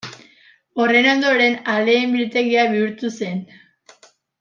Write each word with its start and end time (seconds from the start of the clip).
Horren 0.83 1.09
ondoren 1.11 1.59
aleen 1.75 2.17
biltegia 2.19 2.67
bihurtu 2.75 3.15
zen. 3.23 3.41